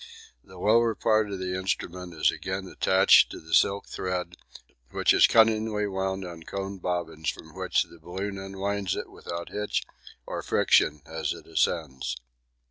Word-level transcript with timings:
The 0.43 0.57
lower 0.57 0.95
part 0.95 1.29
of 1.29 1.37
the 1.37 1.55
instrument 1.55 2.15
is 2.15 2.31
again 2.31 2.65
attached 2.67 3.29
to 3.29 3.39
the 3.39 3.53
silk 3.53 3.85
thread, 3.87 4.35
which 4.89 5.13
is 5.13 5.27
cunningly 5.27 5.85
wound 5.85 6.25
on 6.25 6.41
coned 6.41 6.81
bobbins 6.81 7.29
from 7.29 7.53
which 7.55 7.83
the 7.83 7.99
balloon 7.99 8.39
unwinds 8.39 8.95
it 8.95 9.11
without 9.11 9.49
hitch 9.49 9.83
or 10.25 10.41
friction 10.41 11.03
as 11.05 11.33
it 11.33 11.45
ascends. 11.45 12.17